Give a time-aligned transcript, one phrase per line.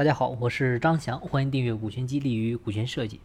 [0.00, 3.20] 大家好，我是张翔，欢迎订阅股权激励与股权设计。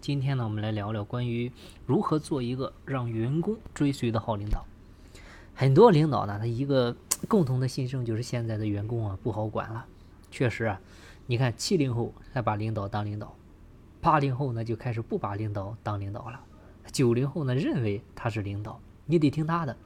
[0.00, 1.52] 今天呢，我们来聊聊关于
[1.86, 4.64] 如何做一个让员工追随的好领导。
[5.54, 6.96] 很多领导呢，他一个
[7.28, 9.86] 共同的心声就是现在的员工啊不好管了。
[10.32, 10.80] 确实啊，
[11.26, 13.32] 你看七零后还把领导当领导，
[14.00, 16.40] 八零后呢就开始不把领导当领导了，
[16.90, 19.76] 九零后呢认为他是领导，你得听他的。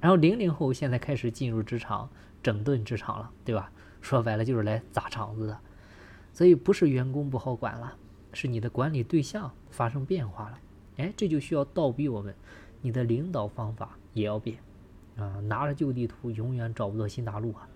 [0.00, 2.10] 然后零零后现在开始进入职场，
[2.42, 3.70] 整顿职场了，对吧？
[4.02, 5.58] 说白了就是来砸场子的，
[6.34, 7.96] 所以不是员工不好管了，
[8.34, 10.58] 是你的管理对象发生变化了。
[10.98, 12.34] 哎，这就需要倒逼我们，
[12.82, 14.58] 你的领导方法也要变
[15.16, 15.40] 啊！
[15.44, 17.66] 拿着旧地图永远找不到新大陆啊！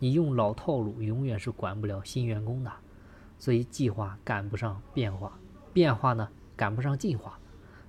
[0.00, 2.72] 你用老套路永远是管不了新员工的。
[3.38, 5.38] 所以计划赶不上变化，
[5.72, 7.38] 变化呢赶不上进化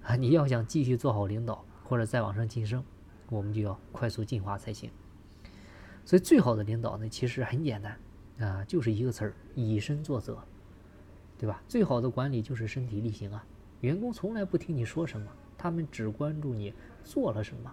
[0.03, 0.15] 啊！
[0.15, 2.83] 你要想继续做好领导或者再往上晋升，
[3.29, 4.91] 我们就要快速进化才行。
[6.07, 7.99] 所以，最好的领导呢，其实很简单，
[8.39, 10.37] 啊，就是一个词儿：以身作则，
[11.37, 11.61] 对吧？
[11.67, 13.45] 最好的管理就是身体力行啊！
[13.81, 16.73] 员工从来不听你说什么，他们只关注你
[17.03, 17.69] 做了什么。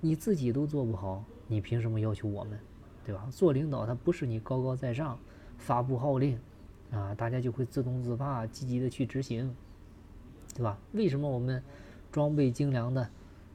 [0.00, 2.58] 你自己都做不好，你凭什么要求我们，
[3.04, 3.28] 对吧？
[3.30, 5.18] 做领导，他不是你高高在上
[5.58, 6.40] 发布号令，
[6.92, 9.54] 啊，大家就会自动自发、积极的去执行，
[10.54, 10.78] 对吧？
[10.92, 11.62] 为什么我们
[12.10, 13.06] 装备精良的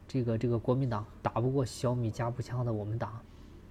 [0.08, 3.20] 这个这个国民党打不过小米加步枪的我们党，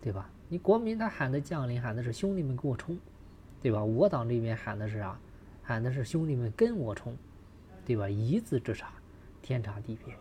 [0.02, 0.28] 对吧？
[0.52, 2.98] 你国民他喊的将领喊的是兄弟们给我冲，
[3.62, 3.84] 对吧？
[3.84, 5.16] 我党这边喊的是啥？
[5.62, 7.16] 喊的是兄弟们跟我冲，
[7.86, 8.10] 对吧？
[8.10, 8.92] 一字之差，
[9.40, 10.12] 天差地别。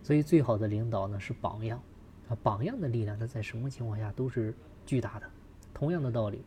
[0.00, 1.82] 所以最好的领导呢是榜样
[2.28, 4.54] 啊，榜样的力量它在什么情况下都是
[4.86, 5.28] 巨大的。
[5.74, 6.44] 同样的道理，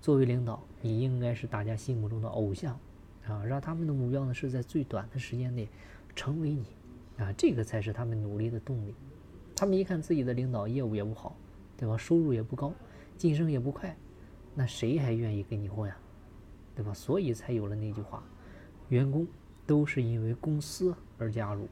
[0.00, 2.74] 作为领导，你应该是大家心目中的偶像
[3.26, 5.68] 啊，让他们的目标呢是在最短的时间内
[6.16, 6.64] 成为你
[7.18, 8.94] 啊，这个才是他们努力的动力。
[9.54, 11.36] 他们一看自己的领导业务也不好。
[11.76, 11.96] 对吧？
[11.96, 12.72] 收入也不高，
[13.16, 13.96] 晋升也不快，
[14.54, 15.96] 那谁还愿意跟你混呀？
[16.74, 16.92] 对吧？
[16.92, 18.22] 所以才有了那句话：
[18.88, 19.26] 员工
[19.66, 21.68] 都是因为公司而加入，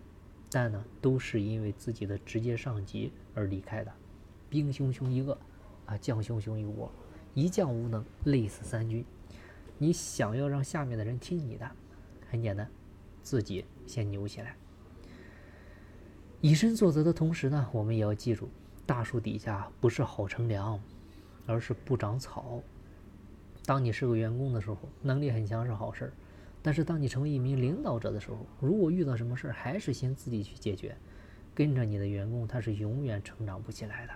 [0.50, 3.92] 但呢，都是因为自己的直接上级而离开的。
[4.48, 5.36] 兵熊熊一个，
[5.86, 6.90] 啊，将熊熊一窝，
[7.34, 9.04] 一将无能，累死三军。
[9.78, 11.68] 你想要让下面的人听你的，
[12.30, 12.70] 很简单，
[13.22, 14.54] 自己先牛起来。
[16.40, 18.48] 以身作则的同时呢，我们也要记住。
[18.84, 20.80] 大树底下不是好乘凉，
[21.46, 22.60] 而是不长草。
[23.64, 26.06] 当你是个员工的时候，能力很强是好事；
[26.60, 30.96] 但是当你成为一名领导者的时候，如果遇到什么事儿，还是先自己去解决。
[31.54, 34.12] 跟着你的员工，他是永远成长不起来的，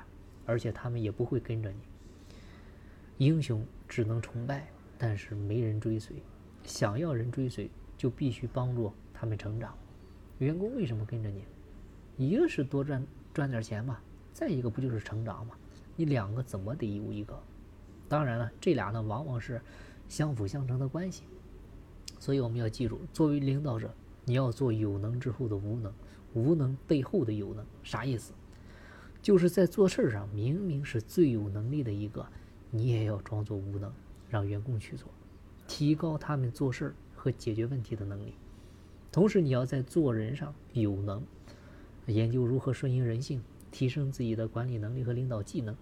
[0.47, 1.77] 而且他们也不会跟着你。
[3.19, 4.67] 英雄只能崇拜，
[4.99, 6.17] 但是没人追随。
[6.65, 9.77] 想要人追随，就必须帮助他们成长。
[10.39, 11.45] 员工为什么跟着你？
[12.17, 13.99] 一个是多赚赚点钱嘛。
[14.37, 15.55] 再一个不就是成长吗？
[15.97, 17.43] 你两个怎么得有一个？
[18.07, 19.59] 当然了，这俩呢往往是
[20.11, 21.23] 相辅相成的关系。
[22.19, 23.91] 所以我们要记住，作为领导者，
[24.27, 25.91] 你要做有能之后的无能，
[26.35, 28.35] 无能背后的有能，啥意思？
[29.23, 32.27] 就是在做事上明明是最有能力的一个，
[32.71, 33.91] 你也要装作无能，
[34.29, 35.09] 让员工去做，
[35.67, 38.35] 提高他们做事和解决问题的能力。
[39.11, 41.23] 同时，你要在做人上有能，
[42.05, 43.41] 研究如何顺应人性。
[43.77, 45.77] 提升自己的管理能力和领导技能，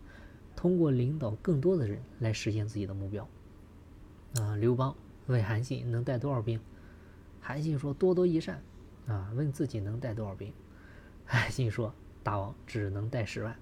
[0.56, 3.28] 通过领导更多的人来实现自己的目标。
[4.34, 4.96] 啊，刘邦
[5.28, 6.58] 问韩信能带多少兵？
[7.40, 8.60] 韩信说多多益善。
[9.06, 10.52] 啊，问自己能带多少兵？
[11.24, 11.94] 韩信说
[12.24, 13.56] 大王只能带十万。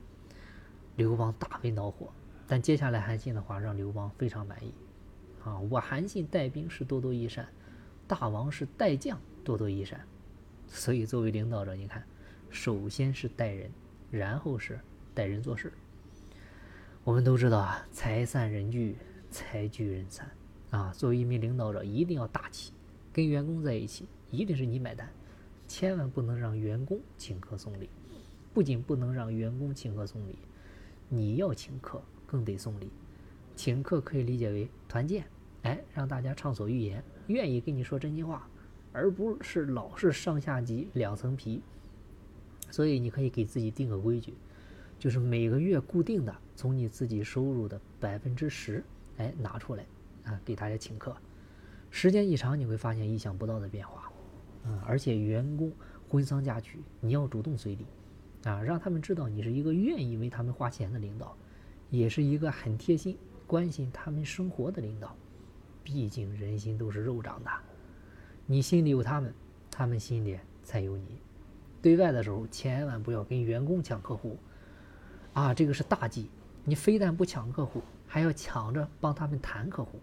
[0.97, 2.11] 刘邦大为恼火，
[2.47, 4.73] 但接下来韩信的话让刘邦非常满意。
[5.45, 7.47] 啊，我韩信带兵是多多益善，
[8.09, 10.01] 大王是带将多多益善。
[10.69, 12.03] 所以作为领导者，你看，
[12.49, 13.71] 首先是带人。
[14.13, 14.79] 然后是
[15.15, 15.73] 待人做事。
[17.03, 18.99] 我们都知道啊，财散人聚，
[19.31, 20.31] 财聚人散
[20.69, 20.93] 啊。
[20.93, 22.75] 作为一名领导者，一定要大气，
[23.11, 25.11] 跟员工在一起，一定是你买单，
[25.67, 27.89] 千万不能让员工请客送礼。
[28.53, 30.37] 不仅不能让员工请客送礼，
[31.09, 32.93] 你要请客更得送礼。
[33.57, 35.25] 请客可以理解为团建，
[35.63, 38.47] 哎，让大家畅所欲言，愿意跟你说真心话，
[38.93, 41.63] 而不是老是上下级两层皮。
[42.73, 44.35] 所以你可以给自己定个规矩，
[44.99, 48.83] 就是每个月固定的从你自己收入的百分之十，
[49.19, 49.85] 哎拿出来
[50.25, 51.15] 啊给大家请客。
[51.91, 54.11] 时间一长，你会发现意想不到的变化，
[54.65, 54.83] 啊！
[54.87, 55.71] 而且员工
[56.09, 57.85] 婚丧嫁娶，你要主动随礼，
[58.45, 61.37] 啊，让他们知道你是一个愿意为他们花钱的领导，
[61.91, 65.15] 也是一个很贴心、关心他们生活的领导。
[65.85, 67.51] 毕竟人心都是肉长的，
[68.47, 69.35] 你心里有他们，
[69.71, 71.19] 他们心里才有你。
[71.83, 74.39] 对外的时候，千万不要跟员工抢客户，
[75.35, 76.31] 啊，这个是大忌。
[76.65, 79.99] 你非但不抢客户，还要抢着帮他们谈客户，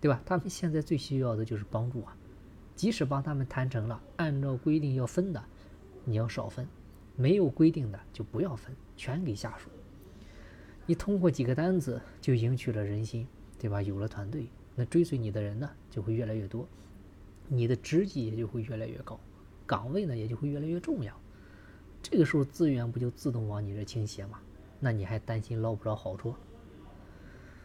[0.00, 0.22] 对吧？
[0.24, 2.16] 他们现在最需要的就是帮助啊。
[2.76, 5.44] 即使帮他们谈成了，按照规定要分的，
[6.04, 6.64] 你要少分；
[7.16, 9.68] 没有规定的就不要分，全给下属。
[10.86, 13.26] 你通过几个单子就赢取了人心，
[13.58, 13.82] 对吧？
[13.82, 14.46] 有了团队，
[14.76, 16.68] 那追随你的人呢就会越来越多，
[17.48, 19.18] 你的职级也就会越来越高，
[19.70, 21.14] 岗位呢也就会越来越重要。
[22.02, 24.40] 这个时候资源不就自动往你这倾斜吗？
[24.80, 26.34] 那你还担心捞不着好处？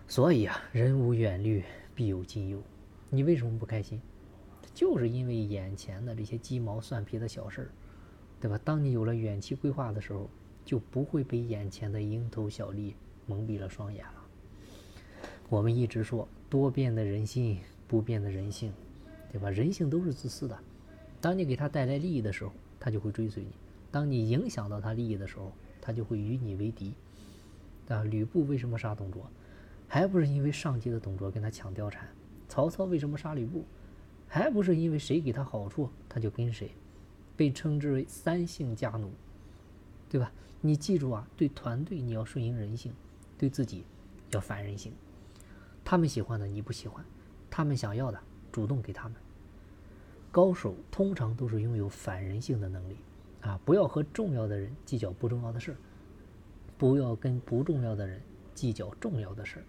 [0.08, 1.64] 所以啊，人无远虑，
[1.96, 2.62] 必有近忧。
[3.10, 4.00] 你为什么不开心？
[4.72, 7.70] 就是因为眼前的这些鸡毛蒜皮的小事儿，
[8.40, 8.60] 对吧？
[8.64, 10.30] 当你有了远期规划的时候，
[10.64, 14.24] 就不会被眼前的蝇头小利蒙蔽了双眼了。
[15.50, 17.58] 我们一直说多变的人心，
[17.88, 18.72] 不变的人性，
[19.32, 19.50] 对吧？
[19.50, 20.56] 人性都是自私的。
[21.26, 23.50] 当你给他带来利益的时候，他就会追随你；
[23.90, 25.52] 当你影响到他利益的时候，
[25.82, 26.94] 他就会与你为敌。
[27.90, 29.28] 啊，吕布为什么杀董卓？
[29.88, 32.08] 还不是因为上级的董卓跟他抢貂蝉？
[32.48, 33.66] 曹操为什么杀吕布？
[34.28, 36.70] 还不是因为谁给他好处，他就跟谁，
[37.36, 39.10] 被称之为三姓家奴，
[40.08, 40.32] 对吧？
[40.62, 42.94] 你记住啊，对团队你要顺应人性，
[43.36, 43.84] 对自己
[44.30, 44.94] 要反人性。
[45.84, 47.04] 他们喜欢的你不喜欢，
[47.50, 48.20] 他们想要的
[48.52, 49.18] 主动给他们。
[50.36, 52.98] 高手通常都是拥有反人性的能力
[53.40, 53.58] 啊！
[53.64, 55.78] 不要和重要的人计较不重要的事儿，
[56.78, 58.22] 不要跟不重要的人
[58.54, 59.66] 计较重要的事儿。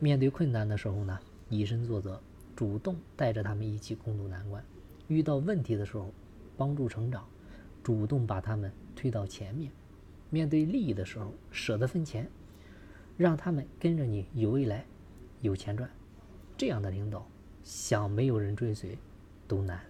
[0.00, 1.16] 面对困难的时候呢，
[1.48, 2.20] 以身作则。
[2.56, 4.62] 主动带着他们一起共度难关，
[5.06, 6.12] 遇到问题的时候
[6.56, 7.24] 帮助成长，
[7.80, 9.70] 主动把他们推到前面。
[10.30, 12.28] 面对利益的时候舍得分钱，
[13.16, 14.84] 让他们跟着你有未来、
[15.42, 15.88] 有钱赚。
[16.56, 17.24] 这样的领导，
[17.62, 18.98] 想没有人追随
[19.50, 19.89] 都难。